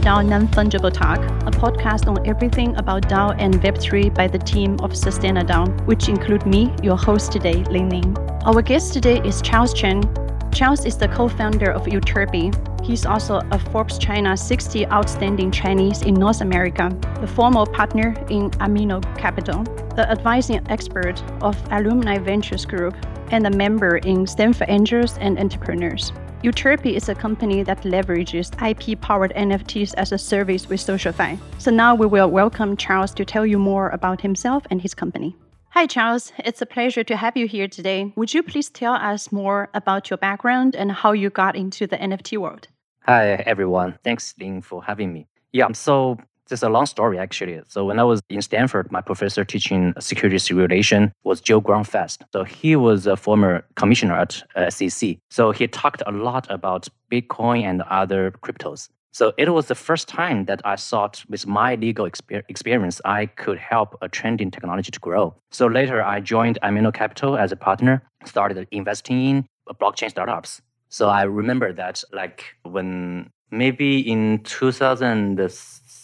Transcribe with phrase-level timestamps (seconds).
[0.00, 4.92] DAO Non-Fungible Talk, a podcast on everything about DAO and Web3 by the team of
[4.92, 8.16] SustainaDAO, which include me, your host today, Lin Ning.
[8.44, 10.02] Our guest today is Charles Cheng.
[10.52, 12.54] Charles is the co-founder of Euterpe.
[12.84, 16.88] He's also a Forbes China 60 Outstanding Chinese in North America,
[17.20, 19.64] the former partner in Amino Capital,
[19.96, 22.94] the advising expert of Alumni Ventures Group,
[23.30, 26.12] and a member in Stanford Angels and Entrepreneurs.
[26.42, 31.38] Euterpe is a company that leverages IP powered NFTs as a service with SocialFi.
[31.58, 35.34] So now we will welcome Charles to tell you more about himself and his company.
[35.70, 36.32] Hi, Charles.
[36.38, 38.12] It's a pleasure to have you here today.
[38.16, 41.96] Would you please tell us more about your background and how you got into the
[41.96, 42.68] NFT world?
[43.06, 43.98] Hi, everyone.
[44.04, 45.26] Thanks, Ling, for having me.
[45.52, 46.18] Yeah, I'm so
[46.50, 47.60] it's a long story, actually.
[47.68, 52.22] So when I was in Stanford, my professor teaching securities regulation was Joe Grundfest.
[52.32, 55.16] So he was a former commissioner at uh, SEC.
[55.30, 58.88] So he talked a lot about Bitcoin and other cryptos.
[59.12, 63.24] So it was the first time that I thought with my legal exper- experience, I
[63.26, 65.34] could help a trending technology to grow.
[65.50, 69.48] So later I joined Amino Capital as a partner, started investing in
[69.80, 70.60] blockchain startups.
[70.90, 74.40] So I remember that like when maybe in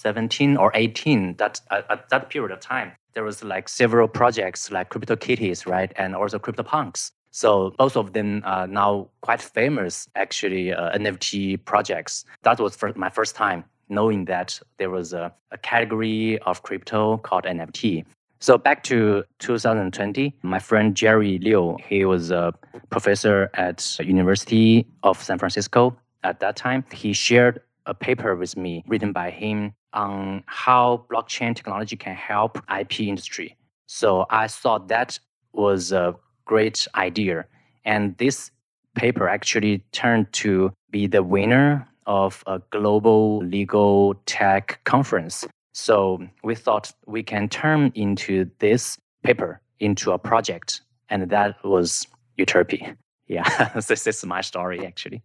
[0.02, 4.70] 2017 or 18 that at, at that period of time there was like several projects
[4.70, 10.72] like CryptoKitties right and also CryptoPunks so both of them are now quite famous actually
[10.72, 12.24] uh, nft projects.
[12.42, 17.44] That was my first time knowing that there was a, a category of crypto called
[17.44, 18.04] nft
[18.40, 22.52] so back to 2020, my friend Jerry Liu, he was a
[22.90, 28.84] professor at University of San Francisco at that time, he shared a paper with me
[28.86, 33.56] written by him on how blockchain technology can help IP industry.
[33.86, 35.18] So I thought that
[35.52, 37.44] was a great idea.
[37.84, 38.50] And this
[38.94, 45.46] paper actually turned to be the winner of a global legal tech conference.
[45.72, 50.82] So we thought we can turn into this paper into a project.
[51.08, 52.06] And that was
[52.38, 52.96] Euterpe.
[53.28, 55.22] Yeah, this is my story actually.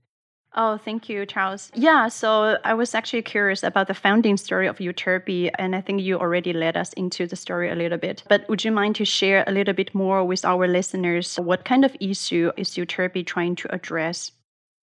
[0.55, 1.71] Oh, thank you, Charles.
[1.75, 6.01] Yeah, so I was actually curious about the founding story of Euterpe, and I think
[6.01, 8.23] you already led us into the story a little bit.
[8.27, 11.35] But would you mind to share a little bit more with our listeners?
[11.35, 14.31] What kind of issue is Euterpe trying to address?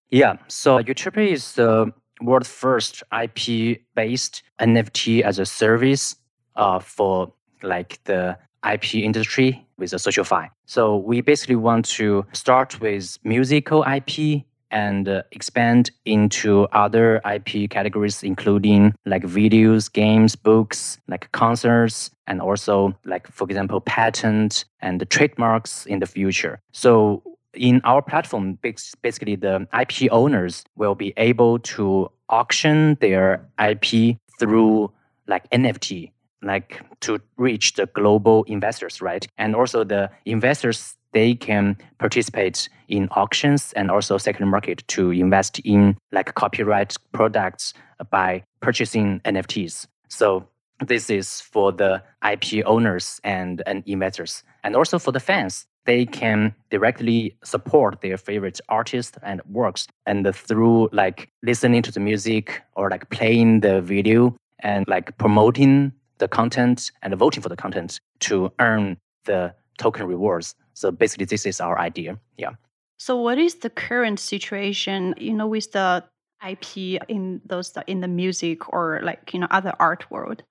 [0.09, 6.15] Yeah, so Euterpe is the world first IP based NFT as a service
[6.55, 7.33] uh, for
[7.63, 8.37] like the
[8.71, 10.49] IP industry with a SocialFi.
[10.65, 17.69] So we basically want to start with musical IP and uh, expand into other IP
[17.69, 25.07] categories, including like videos, games, books, like concerts, and also like, for example, patent and
[25.09, 26.59] trademarks in the future.
[26.71, 34.17] So in our platform, basically the IP owners will be able to auction their IP
[34.39, 34.91] through
[35.27, 36.11] like NFT,
[36.41, 39.25] like to reach the global investors, right?
[39.37, 45.59] And also the investors they can participate in auctions and also secondary market to invest
[45.59, 47.73] in like copyright products
[48.11, 49.87] by purchasing NFTs.
[50.09, 50.45] So
[50.85, 54.43] this is for the IP owners and, and investors.
[54.65, 60.35] And also for the fans, they can directly support their favorite artists and works and
[60.35, 66.27] through like listening to the music or like playing the video and like promoting the
[66.27, 71.59] content and voting for the content to earn the token rewards so basically, this is
[71.59, 72.19] our idea.
[72.37, 72.51] Yeah.
[72.97, 75.15] So what is the current situation?
[75.17, 76.03] You know, with the
[76.47, 80.43] IP in those in the music or like you know other art world.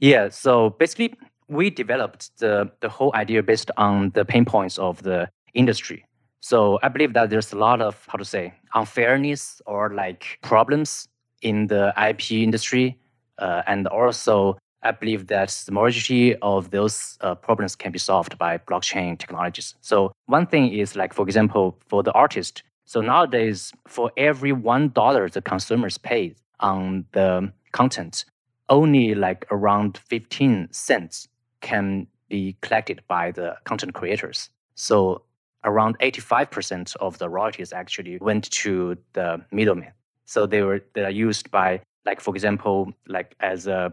[0.00, 0.30] Yeah.
[0.30, 1.14] So basically,
[1.48, 6.04] we developed the the whole idea based on the pain points of the industry.
[6.40, 11.08] So I believe that there's a lot of how to say unfairness or like problems
[11.42, 12.98] in the IP industry,
[13.38, 18.36] uh, and also I believe that the majority of those uh, problems can be solved
[18.38, 19.74] by blockchain technologies.
[19.80, 22.62] So one thing is like, for example, for the artist.
[22.84, 28.24] So nowadays, for every one dollar the consumers pay on the content,
[28.68, 31.28] only like around 15 cents
[31.60, 34.50] can be collected by the content creators.
[34.74, 35.22] So
[35.64, 39.92] around 85% of the royalties actually went to the middlemen.
[40.24, 43.92] So they were they are used by like for example like as a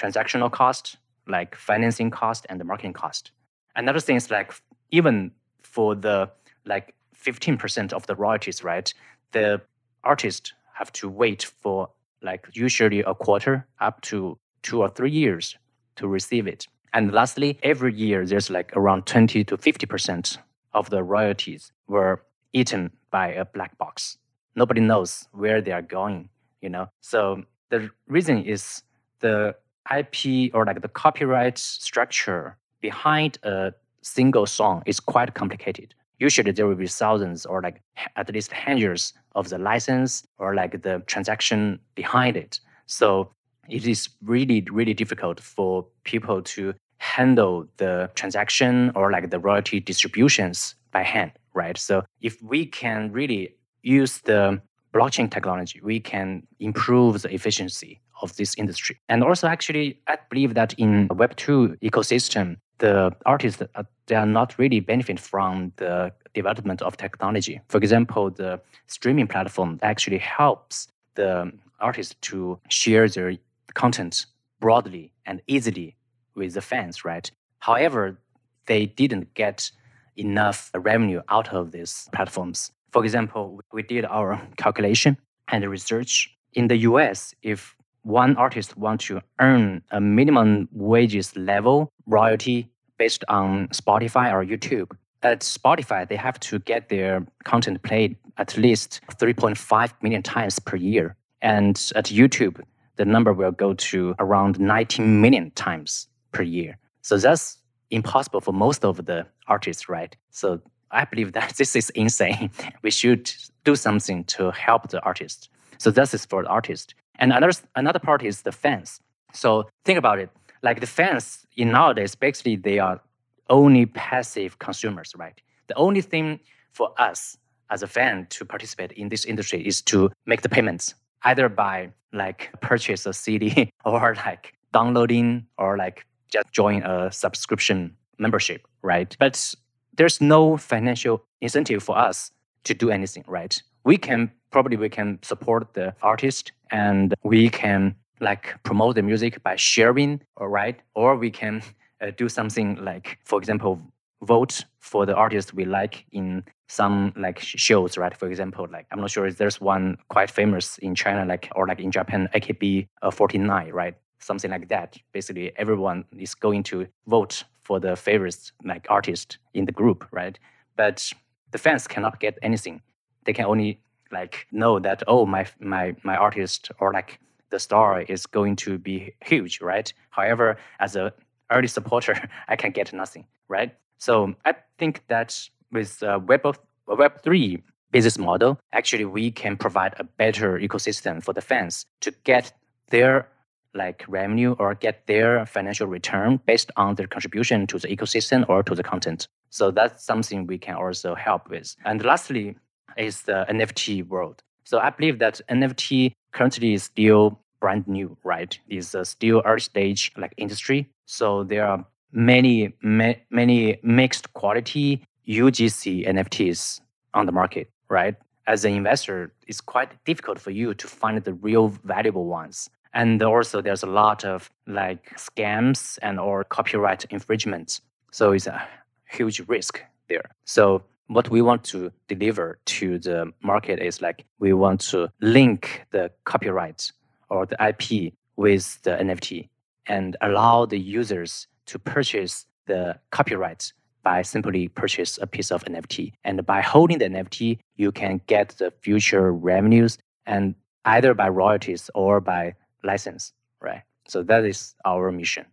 [0.00, 3.32] transactional cost, like financing cost and the marketing cost.
[3.76, 4.52] Another thing is like
[4.90, 5.30] even
[5.62, 6.30] for the
[6.64, 8.92] like 15% of the royalties, right?
[9.32, 9.60] The
[10.02, 11.90] artist have to wait for
[12.22, 15.56] like usually a quarter up to two or three years
[15.96, 16.66] to receive it.
[16.92, 20.38] And lastly, every year there's like around 20 to 50%
[20.72, 22.22] of the royalties were
[22.52, 24.18] eaten by a black box.
[24.56, 26.28] Nobody knows where they are going,
[26.60, 26.88] you know?
[27.00, 28.82] So The reason is
[29.20, 29.54] the
[29.94, 33.72] IP or like the copyright structure behind a
[34.02, 35.94] single song is quite complicated.
[36.18, 37.80] Usually there will be thousands or like
[38.16, 42.60] at least hundreds of the license or like the transaction behind it.
[42.86, 43.30] So
[43.68, 49.80] it is really, really difficult for people to handle the transaction or like the royalty
[49.80, 51.78] distributions by hand, right?
[51.78, 54.60] So if we can really use the
[54.92, 58.98] blockchain technology, we can improve the efficiency of this industry.
[59.08, 64.58] And also, actually, I believe that in Web2 ecosystem, the artists uh, they are not
[64.58, 67.60] really benefit from the development of technology.
[67.68, 73.36] For example, the streaming platform actually helps the artists to share their
[73.74, 74.26] content
[74.58, 75.96] broadly and easily
[76.34, 77.30] with the fans, right?
[77.60, 78.18] However,
[78.66, 79.70] they didn't get
[80.16, 82.72] enough revenue out of these platforms.
[82.90, 85.16] For example, we did our calculation
[85.48, 87.34] and research in the US.
[87.42, 92.68] If one artist wants to earn a minimum wages level royalty
[92.98, 94.90] based on Spotify or YouTube,
[95.22, 100.76] at Spotify they have to get their content played at least 3.5 million times per
[100.76, 102.60] year, and at YouTube
[102.96, 106.76] the number will go to around 19 million times per year.
[107.00, 107.56] So that's
[107.90, 110.14] impossible for most of the artists, right?
[110.30, 110.60] So
[110.90, 112.50] I believe that this is insane.
[112.82, 113.32] we should
[113.64, 115.48] do something to help the artist.
[115.78, 116.94] So this is for the artist.
[117.20, 119.00] And another another part is the fans.
[119.32, 120.30] So think about it.
[120.62, 123.00] Like the fans in nowadays, basically they are
[123.48, 125.40] only passive consumers, right?
[125.68, 126.40] The only thing
[126.72, 127.36] for us
[127.70, 131.92] as a fan to participate in this industry is to make the payments, either by
[132.12, 139.16] like purchase a CD or like downloading or like just join a subscription membership, right?
[139.18, 139.54] But
[139.96, 142.30] there's no financial incentive for us
[142.64, 143.60] to do anything, right?
[143.84, 149.42] We can probably we can support the artist and we can like promote the music
[149.42, 150.78] by sharing, right?
[150.94, 151.62] Or we can
[152.00, 153.80] uh, do something like, for example,
[154.22, 158.16] vote for the artist we like in some like shows, right?
[158.16, 161.66] For example, like I'm not sure if there's one quite famous in China, like or
[161.66, 163.94] like in Japan, AKB uh, 49, right?
[164.18, 164.96] Something like that.
[165.12, 170.38] Basically, everyone is going to vote for the favorite like artist in the group, right?
[170.76, 171.10] But
[171.50, 172.82] the fans cannot get anything.
[173.24, 173.80] They can only
[174.12, 177.20] like know that oh my my my artist or like
[177.50, 179.92] the star is going to be huge, right?
[180.10, 181.12] However, as a
[181.50, 183.74] early supporter, I can get nothing, right?
[183.98, 185.38] So I think that
[185.72, 191.22] with uh, Web of, Web three business model, actually we can provide a better ecosystem
[191.22, 192.52] for the fans to get
[192.88, 193.28] their
[193.74, 198.62] like revenue or get their financial return based on their contribution to the ecosystem or
[198.62, 199.28] to the content.
[199.50, 201.76] So that's something we can also help with.
[201.84, 202.56] And lastly,
[202.96, 204.42] is the NFT world.
[204.64, 208.58] So I believe that NFT currently is still brand new, right?
[208.68, 210.88] It's a still early stage like industry.
[211.06, 216.80] So there are many ma- many mixed quality UGC NFTs
[217.14, 218.16] on the market, right?
[218.46, 222.68] As an investor, it's quite difficult for you to find the real valuable ones.
[222.92, 227.80] And also there's a lot of like scams and or copyright infringements.
[228.10, 228.66] So it's a
[229.08, 230.30] huge risk there.
[230.44, 235.84] So what we want to deliver to the market is like we want to link
[235.90, 236.92] the copyright
[237.28, 239.48] or the IP with the NFT
[239.86, 243.72] and allow the users to purchase the copyright
[244.04, 246.12] by simply purchase a piece of NFT.
[246.22, 251.90] And by holding the NFT, you can get the future revenues and either by royalties
[251.92, 253.82] or by license, right?
[254.06, 255.46] So that is our mission.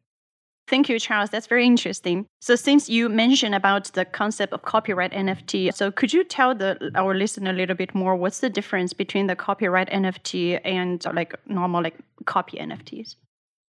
[0.67, 1.29] Thank you, Charles.
[1.29, 2.25] That's very interesting.
[2.41, 6.91] So, since you mentioned about the concept of copyright NFT, so could you tell the
[6.95, 8.15] our listener a little bit more?
[8.17, 11.95] What's the difference between the copyright NFT and like normal like
[12.25, 13.15] copy NFTs?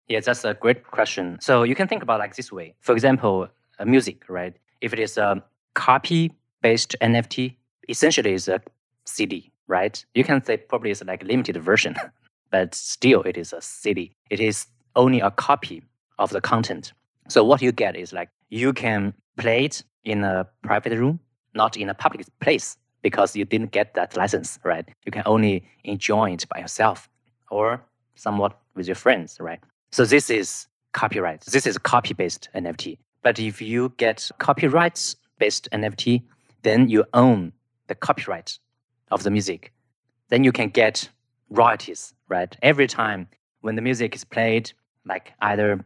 [0.07, 1.39] Yeah, that's a great question.
[1.41, 2.75] So you can think about like this way.
[2.81, 3.47] For example,
[3.79, 4.55] uh, music, right?
[4.81, 7.55] If it is a copy-based NFT,
[7.89, 8.62] essentially is a
[9.05, 10.05] CD, right?
[10.13, 11.95] You can say probably it's like limited version,
[12.51, 14.12] but still it is a CD.
[14.29, 15.81] It is only a copy
[16.20, 16.93] of the content.
[17.27, 21.20] So what you get is like you can play it in a private room,
[21.53, 24.88] not in a public place because you didn't get that license, right?
[25.05, 27.10] You can only enjoy it by yourself
[27.50, 27.84] or
[28.15, 29.60] somewhat with your friends, right?
[29.91, 31.41] So this is copyright.
[31.41, 32.98] This is copy-based NFT.
[33.22, 36.24] But if you get copyrights-based NFT,
[36.63, 37.53] then you own
[37.88, 38.58] the copyright
[39.12, 39.74] of the music.
[40.29, 41.10] Then you can get
[41.50, 42.55] royalties, right?
[42.62, 43.27] Every time
[43.62, 44.72] when the music is played,
[45.05, 45.86] like either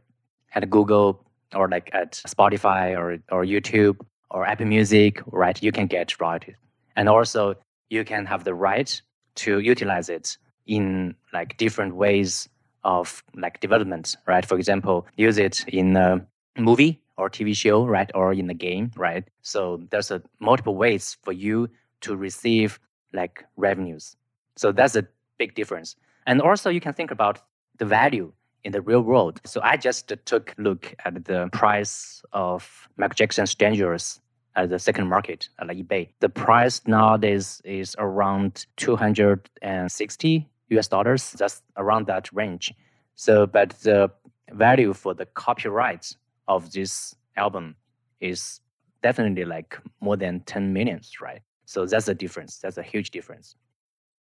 [0.56, 1.24] at Google
[1.56, 3.98] or like at Spotify or, or YouTube
[4.32, 6.56] or Apple Music, right, you can get royalties.
[6.96, 7.56] And also
[7.90, 9.02] you can have the right
[9.36, 12.50] to utilize it in like different ways
[12.84, 14.46] of like development, right?
[14.46, 16.26] For example, use it in a
[16.58, 18.10] movie or TV show, right?
[18.14, 19.24] Or in a game, right?
[19.42, 21.70] So there's a multiple ways for you
[22.02, 22.80] to receive
[23.14, 24.16] like revenues.
[24.56, 25.96] So that's a big difference.
[26.26, 27.42] And also you can think about
[27.78, 28.34] the value
[28.68, 29.40] in the real world.
[29.46, 34.20] So I just took a look at the price of Michael Jackson's Dangerous
[34.58, 36.10] at the second market at eBay.
[36.20, 41.32] The price nowadays is around 260 US dollars.
[41.32, 42.74] That's around that range.
[43.16, 44.12] So, but the
[44.52, 46.14] value for the copyright
[46.50, 47.78] of this album
[48.20, 48.60] is
[49.02, 51.42] definitely like more than 10 millions, right?
[51.64, 52.58] So that's a difference.
[52.58, 53.56] That's a huge difference.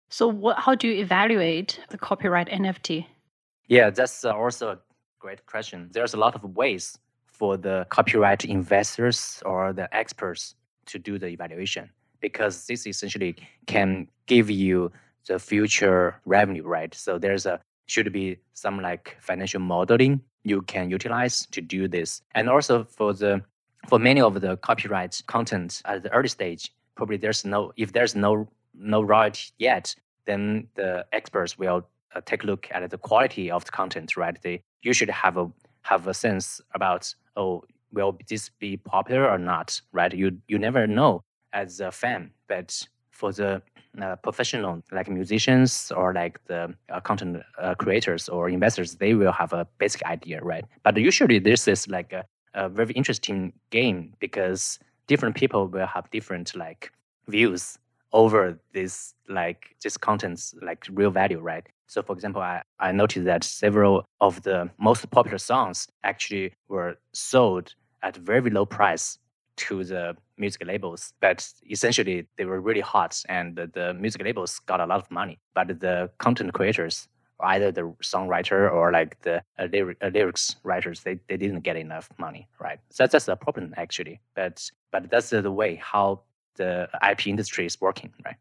[0.08, 3.06] So, what, how do you evaluate the copyright NFT?
[3.68, 4.78] Yeah, that's uh, also a
[5.18, 5.88] great question.
[5.92, 10.54] There's a lot of ways for the copyright investors or the experts
[10.86, 14.90] to do the evaluation because this essentially can give you
[15.26, 16.94] the future revenue, right?
[16.94, 22.22] So there's a should be some like financial modeling you can utilize to do this.
[22.34, 23.42] And also for the
[23.88, 28.14] for many of the copyright content at the early stage, probably there's no if there's
[28.14, 29.94] no no royalty yet,
[30.24, 31.88] then the experts will
[32.24, 34.40] take a look at the quality of the content, right?
[34.42, 35.50] They usually have a
[35.82, 40.12] have a sense about oh will this be popular or not, right?
[40.12, 43.62] You you never know as a fan, but for the
[44.00, 49.32] uh, professional like musicians or like the uh, content uh, creators or investors, they will
[49.32, 50.64] have a basic idea, right?
[50.82, 56.10] But usually this is like a, a very interesting game because different people will have
[56.10, 56.92] different like
[57.28, 57.78] views
[58.12, 61.66] over this like this content's like real value, right?
[61.86, 66.98] So for example, I, I noticed that several of the most popular songs actually were
[67.12, 69.18] sold at very low price
[69.56, 74.58] to the music labels, but essentially they were really hot and the, the music labels
[74.66, 75.38] got a lot of money.
[75.54, 77.08] But the content creators,
[77.40, 81.76] either the songwriter or like the uh, lyric, uh, lyrics writers, they, they didn't get
[81.76, 82.78] enough money, right?
[82.90, 84.20] So that's, that's a problem actually.
[84.34, 86.20] But but that's the way how
[86.56, 88.36] the IP industry is working, right?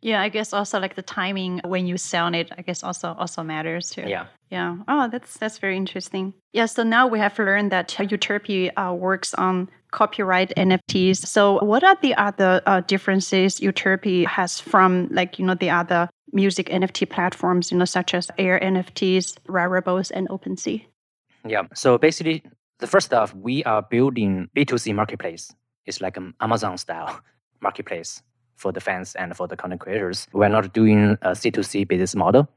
[0.00, 3.42] Yeah, I guess also like the timing when you sell it, I guess also also
[3.42, 4.04] matters too.
[4.06, 4.26] Yeah.
[4.50, 4.76] Yeah.
[4.86, 6.34] Oh, that's that's very interesting.
[6.52, 6.66] Yeah.
[6.66, 11.26] So now we have learned that Euterpe uh, works on copyright NFTs.
[11.26, 16.08] So what are the other uh, differences Euterpe has from like you know the other
[16.32, 20.84] music NFT platforms, you know, such as Air NFTs, Rarible, and OpenSea?
[21.46, 21.62] Yeah.
[21.74, 22.44] So basically,
[22.78, 25.52] the first stuff we are building B2C marketplace.
[25.86, 27.20] It's like an Amazon style
[27.60, 28.22] marketplace
[28.58, 30.26] for the fans and for the content creators.
[30.32, 32.48] We're not doing a C2C business model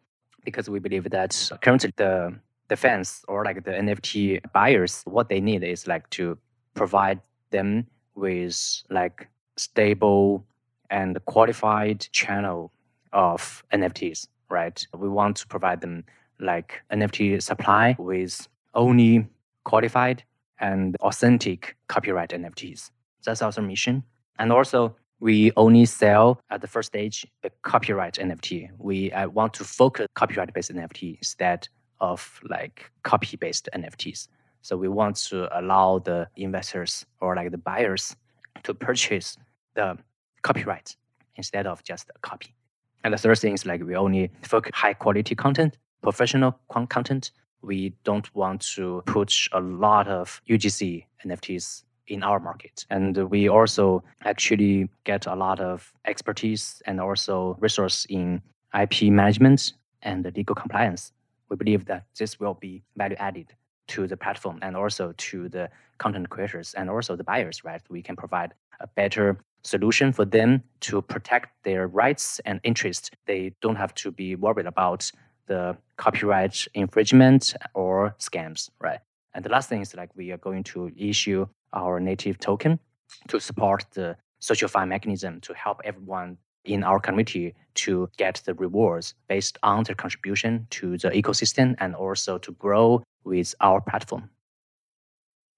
[0.44, 2.36] because we believe that currently the
[2.72, 6.38] the fans or like the NFT buyers, what they need is like to
[6.74, 9.28] provide them with like
[9.58, 10.46] stable
[10.90, 12.72] and qualified channel
[13.12, 14.88] of NFTs, right?
[14.98, 16.06] We want to provide them
[16.40, 19.28] like NFT supply with only
[19.66, 20.24] qualified
[20.58, 22.92] and authentic copyright NFTs.
[23.26, 24.04] That's our mission.
[24.40, 28.70] And also we only sell at the first stage the copyright NFT.
[28.80, 34.28] We uh, want to focus copyright based NFT instead of like copy based NFTs.
[34.64, 38.16] So we want to allow the investors or like the buyers
[38.64, 39.38] to purchase
[39.76, 39.98] the
[40.42, 40.98] copyright
[41.36, 42.56] instead of just a copy.
[43.04, 46.60] And the third thing is like we only focus high quality content, professional
[46.90, 47.32] content.
[47.62, 52.86] We don't want to push a lot of UGC NFTs in our market.
[52.90, 58.42] And we also actually get a lot of expertise and also resource in
[58.80, 61.14] IP management and legal compliance.
[61.50, 63.48] We believe that this will be value added
[63.88, 67.82] to the platform and also to the content creators and also the buyers, right?
[67.90, 73.10] We can provide a better solution for them to protect their rights and interests.
[73.26, 75.12] They don't have to be worried about
[75.48, 79.00] the copyright infringement or scams, right?
[79.34, 82.80] And the last thing is like we are going to issue our native token
[83.28, 88.54] to support the social SocialFi mechanism to help everyone in our community to get the
[88.54, 94.30] rewards based on their contribution to the ecosystem and also to grow with our platform.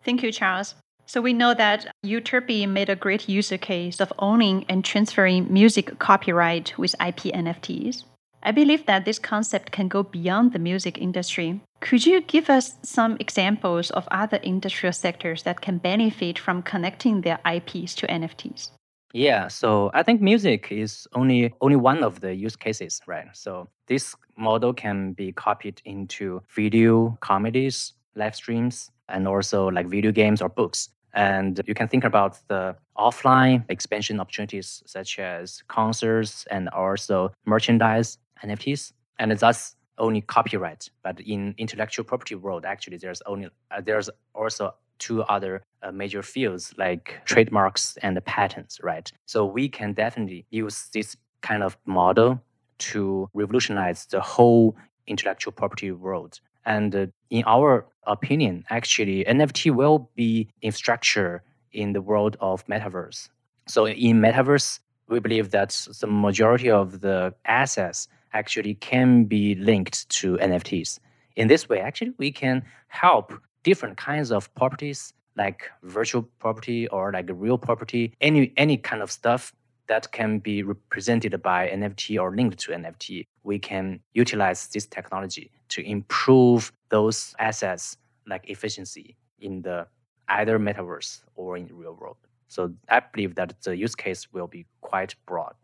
[0.04, 0.76] Thank you, Charles.
[1.06, 6.00] So we know that Euterpe made a great user case of owning and transferring music
[6.00, 8.04] copyright with IP NFTs.
[8.46, 11.62] I believe that this concept can go beyond the music industry.
[11.80, 17.22] Could you give us some examples of other industrial sectors that can benefit from connecting
[17.22, 18.72] their IPs to NFTs?
[19.14, 23.28] Yeah, so I think music is only only one of the use cases, right?
[23.34, 30.12] So this model can be copied into video, comedies, live streams, and also like video
[30.12, 30.90] games or books.
[31.14, 38.18] And you can think about the offline expansion opportunities such as concerts and also merchandise
[38.44, 40.90] NFTs, and thus only copyright.
[41.04, 46.24] But in intellectual property world, actually, there's only uh, there's also two other uh, major
[46.24, 49.12] fields like trademarks and patents, right?
[49.26, 52.42] So we can definitely use this kind of model
[52.80, 54.76] to revolutionize the whole
[55.08, 56.40] intellectual property world.
[56.66, 63.30] And uh, in our opinion, actually, NFT will be infrastructure in the world of metaverse.
[63.68, 65.70] So in metaverse, we believe that
[66.00, 71.00] the majority of the assets actually can be linked to NFTs.
[71.36, 77.12] In this way, actually, we can help different kinds of properties like virtual property or
[77.12, 79.54] like real property, any any kind of stuff
[79.88, 83.26] that can be represented by NFT or linked to NFT.
[83.44, 87.98] We can utilize this technology to improve those assets
[88.28, 89.88] like efficiency in the
[90.30, 92.18] either metaverse or in real world.
[92.48, 95.56] So I believe that the use case will be quite broad.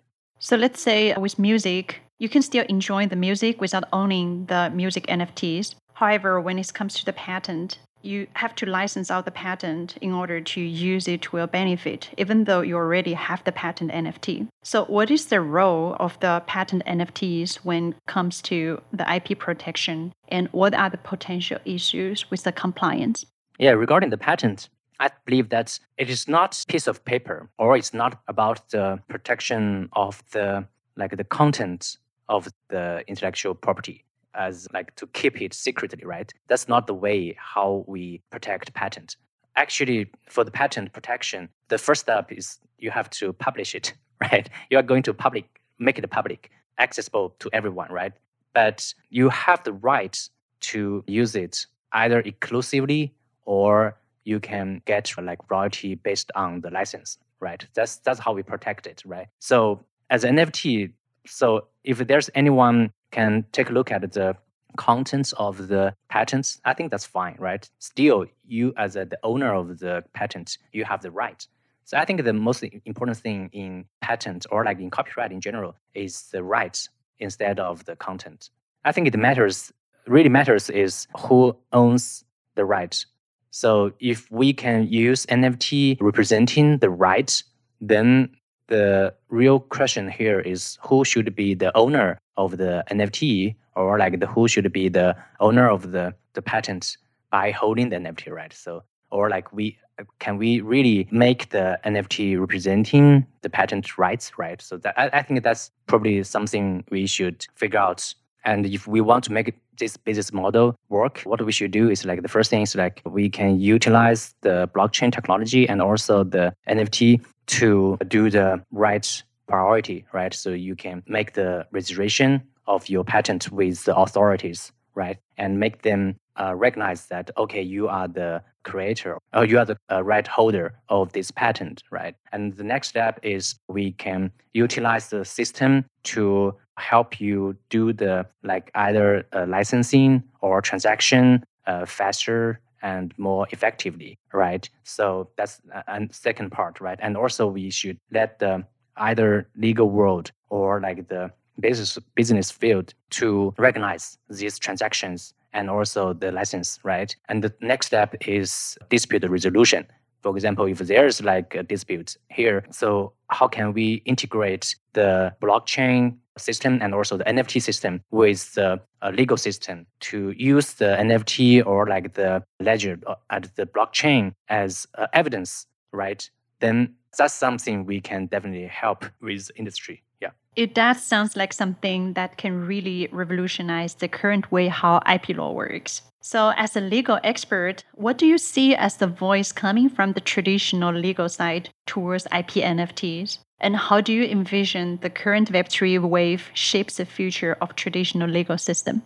[0.41, 5.05] So let's say with music, you can still enjoy the music without owning the music
[5.08, 5.75] NFTs.
[5.96, 10.13] However, when it comes to the patent, you have to license out the patent in
[10.13, 14.48] order to use it to your benefit, even though you already have the patent NFT.
[14.63, 19.38] So, what is the role of the patent NFTs when it comes to the IP
[19.38, 23.25] protection, and what are the potential issues with the compliance?
[23.58, 24.69] Yeah, regarding the patent,
[25.00, 29.89] I believe that it is not piece of paper or it's not about the protection
[29.94, 34.03] of the like the content of the intellectual property
[34.36, 36.32] as like to keep it secretly, right?
[36.48, 39.15] That's not the way how we protect patent.
[39.56, 44.50] Actually, for the patent protection, the first step is you have to publish it, right?
[44.70, 48.13] You are going to public make it public, accessible to everyone, right?
[48.53, 50.18] But you have the right
[50.62, 53.13] to use it either exclusively
[53.46, 57.65] or you can get like royalty based on the license, right?
[57.73, 59.27] That's that's how we protect it, right?
[59.39, 60.91] So as an NFT,
[61.25, 64.35] so if there's anyone can take a look at the
[64.77, 67.67] contents of the patents, I think that's fine, right?
[67.79, 71.45] Still, you as a, the owner of the patent, you have the right.
[71.86, 75.75] So I think the most important thing in patent or like in copyright in general
[75.95, 78.51] is the rights instead of the content.
[78.86, 79.73] I think it matters,
[80.05, 82.23] really matters is who owns
[82.55, 83.03] the right
[83.51, 87.43] so if we can use NFT representing the rights,
[87.81, 88.29] then
[88.67, 94.19] the real question here is who should be the owner of the NFT or like
[94.19, 96.97] the who should be the owner of the, the patent
[97.31, 98.53] by holding the NFT right.
[98.53, 99.77] So or like we
[100.19, 104.62] can we really make the NFT representing the patent rights right?
[104.62, 108.13] So that I, I think that's probably something we should figure out
[108.45, 112.06] and if we want to make this business model work, what we should do is
[112.06, 116.54] like the first thing is like we can utilize the blockchain technology and also the
[116.67, 120.34] NFT to do the right priority, right?
[120.34, 125.17] So you can make the registration of your patent with the authorities, right?
[125.38, 129.78] And make them uh, recognize that, okay, you are the creator or you are the
[129.91, 132.15] uh, right holder of this patent, right?
[132.32, 138.26] And the next step is we can utilize the system to help you do the
[138.44, 144.70] like either uh, licensing or transaction uh, faster and more effectively, right?
[144.84, 147.00] So that's a second part, right?
[147.02, 148.65] And also we should let the
[148.98, 156.13] either legal world or like the business business field to recognize these transactions and also
[156.13, 157.15] the license, right?
[157.28, 159.86] And the next step is dispute resolution.
[160.22, 166.18] For example, if there's like a dispute here, so how can we integrate the blockchain
[166.39, 171.65] system and also the NFT system with the uh, legal system to use the NFT
[171.65, 176.30] or like the ledger uh, at the blockchain as uh, evidence, right?
[176.60, 180.04] Then that's something we can definitely help with industry.
[180.21, 180.32] Yeah.
[180.56, 185.52] It does sounds like something that can really revolutionize the current way how IP law
[185.52, 186.02] works.
[186.21, 190.19] So, as a legal expert, what do you see as the voice coming from the
[190.19, 193.39] traditional legal side towards IP NFTs?
[193.62, 198.58] And how do you envision the current Web3 wave shapes the future of traditional legal
[198.58, 199.04] system?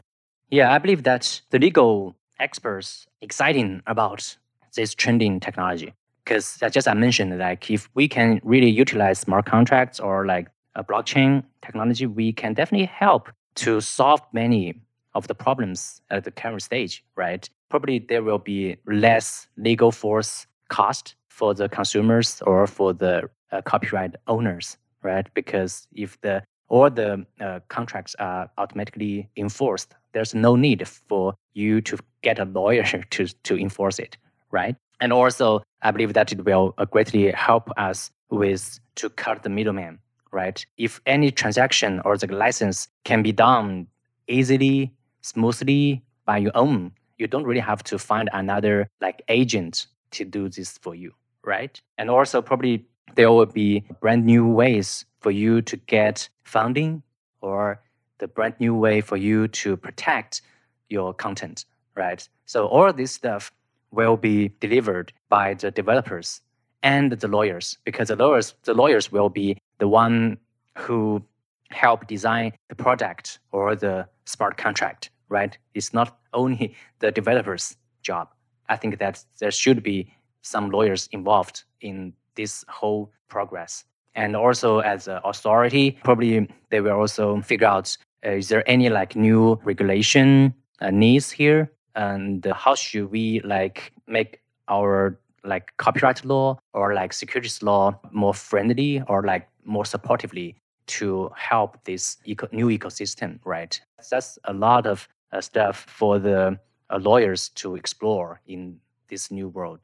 [0.49, 4.37] Yeah, I believe that the legal experts exciting about
[4.75, 9.99] this trending technology because just I mentioned, like if we can really utilize smart contracts
[9.99, 14.75] or like a blockchain technology, we can definitely help to solve many
[15.13, 17.47] of the problems at the current stage, right?
[17.69, 23.61] Probably there will be less legal force cost for the consumers or for the uh,
[23.61, 25.27] copyright owners, right?
[25.33, 31.81] Because if the all the uh, contracts are automatically enforced, there's no need for you
[31.81, 34.17] to get a lawyer to to enforce it,
[34.51, 34.75] right?
[34.99, 39.49] And also, I believe that it will uh, greatly help us with to cut the
[39.49, 39.99] middleman,
[40.31, 40.65] right?
[40.77, 43.87] If any transaction or the license can be done
[44.27, 50.25] easily, smoothly by your own, you don't really have to find another like agent to
[50.25, 51.13] do this for you,
[51.43, 51.79] right?
[51.97, 57.03] And also probably there will be brand new ways for you to get funding
[57.41, 57.81] or
[58.19, 60.41] the brand new way for you to protect
[60.89, 62.27] your content, right?
[62.45, 63.51] So all this stuff
[63.91, 66.41] will be delivered by the developers
[66.83, 70.37] and the lawyers because the lawyers the lawyers will be the one
[70.77, 71.23] who
[71.69, 78.27] help design the product or the smart contract right it's not only the developers job
[78.69, 83.85] i think that there should be some lawyers involved in this whole progress.
[84.15, 88.89] And also as an authority probably they will also figure out uh, is there any
[88.89, 91.71] like new regulation uh, needs here?
[91.95, 98.33] And how should we like make our like copyright law or like securities law more
[98.33, 103.79] friendly or like more supportively to help this eco- new ecosystem right?
[104.09, 109.49] That's a lot of uh, stuff for the uh, lawyers to explore in this new
[109.49, 109.79] world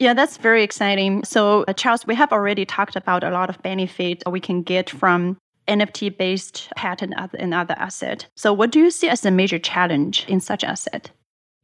[0.00, 1.22] yeah, that's very exciting.
[1.24, 4.88] So, uh, Charles, we have already talked about a lot of benefit we can get
[4.88, 5.36] from
[5.68, 8.26] NFT based patent and other asset.
[8.34, 11.10] So, what do you see as the major challenge in such asset?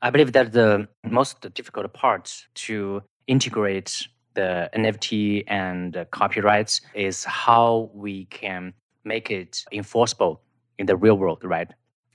[0.02, 7.90] I believe that the most difficult part to integrate the NFT and copyrights is how
[7.94, 10.42] we can make it enforceable
[10.78, 11.70] in the real world, right?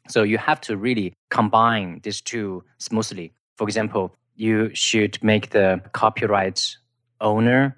[0.08, 3.34] So you have to really combine these two smoothly.
[3.58, 6.76] For example, you should make the copyright
[7.22, 7.74] owner's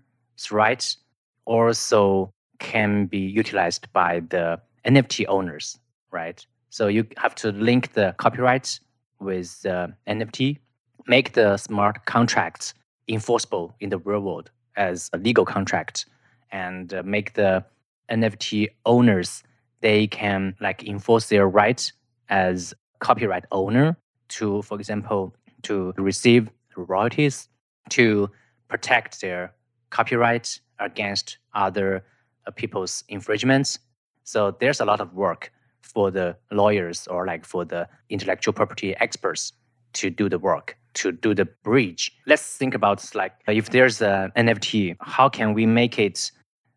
[0.50, 0.98] rights
[1.44, 5.78] also can be utilized by the NFT owners,
[6.12, 6.46] right?
[6.70, 8.80] So you have to link the copyrights
[9.20, 10.60] with uh, NFT,
[11.06, 12.74] make the smart contracts
[13.10, 16.06] enforceable in the real world as a legal contract,
[16.54, 17.66] and uh, make the
[18.10, 19.44] NFT owners
[19.82, 21.92] they can like enforce their rights
[22.30, 23.98] as copyright owner
[24.30, 27.50] to, for example, to receive royalties,
[27.90, 28.30] to
[28.70, 29.54] protect their
[29.90, 32.04] copyright against other
[32.48, 33.80] uh, people's infringements.
[34.24, 38.96] So there's a lot of work for the lawyers or like for the intellectual property
[39.00, 39.54] experts
[39.94, 44.32] to do the work to do the bridge let's think about like if there's an
[44.36, 46.32] nft how can we make it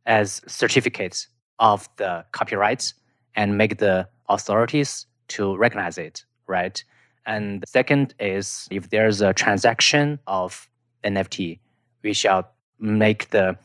[0.06, 2.94] as certificates of the copyrights
[3.34, 6.84] and make the authorities to recognize it right
[7.26, 10.68] and second is if there's a transaction of
[11.04, 11.58] nft
[12.02, 13.56] we shall make the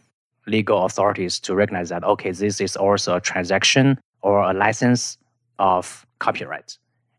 [0.47, 5.17] legal authorities to recognize that okay this is also a transaction or a license
[5.60, 6.78] of copyright.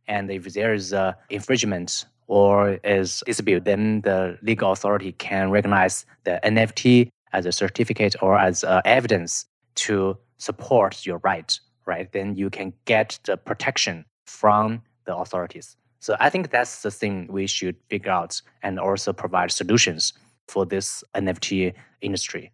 [0.09, 6.05] And if there is a infringement or is dispute, then the legal authority can recognize
[6.24, 12.11] the NFT as a certificate or as uh, evidence to support your right, right?
[12.12, 15.76] Then you can get the protection from the authorities.
[16.02, 20.12] So I think that's the thing we should figure out and also provide solutions
[20.48, 22.50] for this NFT industry.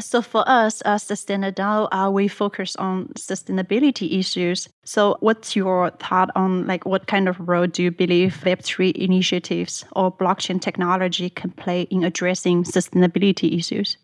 [0.00, 4.68] So for us as SustainaDAO, uh, we focus on sustainability issues.
[4.84, 9.84] So what's your thought on like what kind of role do you believe Web3 initiatives
[9.92, 13.96] or blockchain technology can play in addressing sustainability issues?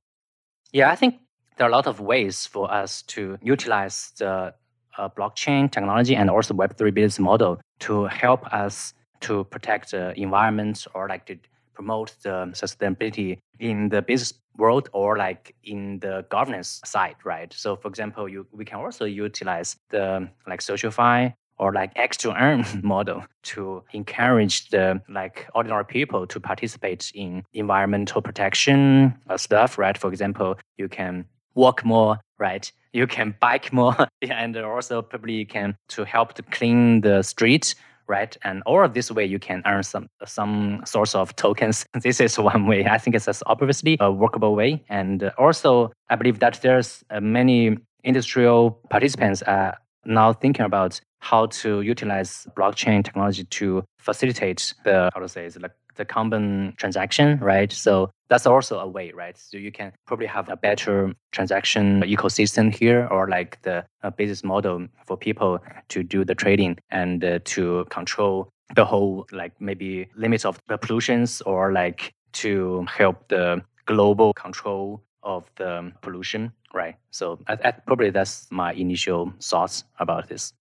[0.73, 1.17] Yeah, I think
[1.57, 4.55] there are a lot of ways for us to utilize the
[4.99, 10.87] uh, blockchain technology and also Web3 business model to help us to protect the environment
[10.95, 11.37] or like to
[11.75, 17.53] promote the sustainability in the business world or like in the governance side, right?
[17.53, 22.35] So for example, you we can also utilize the like SocialFi or like X to
[22.35, 29.97] earn model to encourage the like ordinary people to participate in environmental protection stuff, right?
[29.97, 32.71] For example, you can walk more, right?
[32.93, 37.75] You can bike more, and also probably you can to help to clean the street
[38.09, 38.37] right?
[38.43, 41.87] And all of this way you can earn some some source of tokens.
[42.03, 42.85] This is one way.
[42.87, 44.83] I think it's obviously a workable way.
[44.89, 51.47] And also, I believe that there's uh, many industrial participants are now thinking about how
[51.47, 57.39] to utilize blockchain technology to facilitate the how to say is like the carbon transaction,
[57.41, 57.73] right?
[57.73, 59.37] So that's also a way, right?
[59.37, 63.85] So you can probably have a better transaction ecosystem here or like the
[64.17, 69.53] business model for people to do the trading and uh, to control the whole like
[69.61, 76.53] maybe limits of the pollutions or like to help the global control of the pollution,
[76.75, 76.97] right?
[77.11, 80.53] So I, I, probably that's my initial thoughts about this.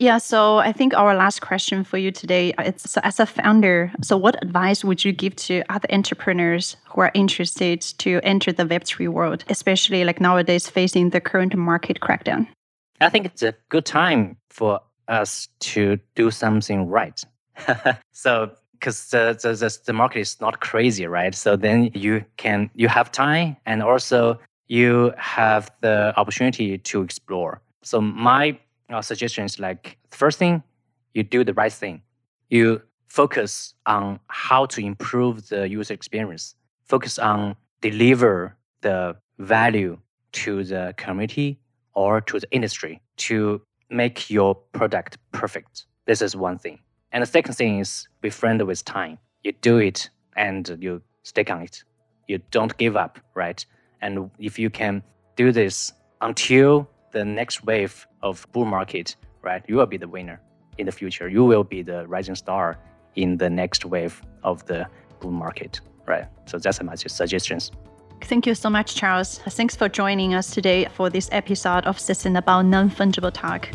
[0.00, 3.26] Yeah, so I think our last question for you today uh, it's so as a
[3.26, 8.50] founder, so what advice would you give to other entrepreneurs who are interested to enter
[8.50, 12.48] the web3 world, especially like nowadays facing the current market crackdown?
[13.02, 17.22] I think it's a good time for us to do something right.
[18.12, 21.34] so because the, the, the market is not crazy, right?
[21.34, 27.60] So then you can you have time and also you have the opportunity to explore.
[27.82, 28.58] So my
[28.92, 30.62] uh, suggestion is like first thing,
[31.14, 32.02] you do the right thing.
[32.48, 36.54] You focus on how to improve the user experience.
[36.84, 39.98] Focus on deliver the value
[40.32, 41.58] to the community
[41.94, 45.86] or to the industry to make your product perfect.
[46.06, 46.78] This is one thing.
[47.12, 49.18] And the second thing is be friendly with time.
[49.42, 51.82] You do it and you stick on it.
[52.28, 53.64] You don't give up, right?
[54.00, 55.02] And if you can
[55.36, 60.40] do this until the next wave of bull market, right, you will be the winner
[60.78, 61.28] in the future.
[61.28, 62.78] You will be the rising star
[63.16, 64.86] in the next wave of the
[65.20, 66.26] bull market, right?
[66.46, 67.70] So that's my suggestions.
[68.22, 69.38] Thank you so much, Charles.
[69.48, 73.68] Thanks for joining us today for this episode of Sustainable Non Fungible Talk.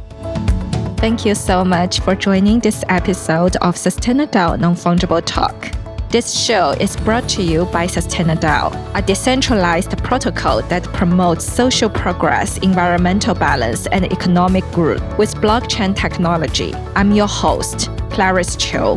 [0.99, 5.84] Thank you so much for joining this episode of Sustainable Non Fungible Talk.
[6.15, 12.57] This show is brought to you by SustainaDAO, a decentralized protocol that promotes social progress,
[12.59, 16.73] environmental balance, and economic growth with blockchain technology.
[16.95, 18.95] I'm your host, Clarice Chiu.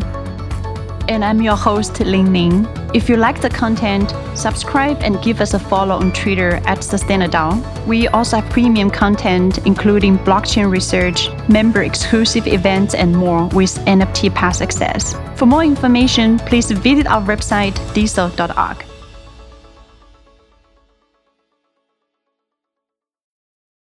[1.09, 2.69] And I'm your host, Lin Ning.
[2.93, 7.87] If you like the content, subscribe and give us a follow on Twitter at SustainaDAO.
[7.87, 14.35] We also have premium content, including blockchain research, member exclusive events, and more with NFT
[14.35, 15.15] Pass access.
[15.37, 18.88] For more information, please visit our website, diesel.org.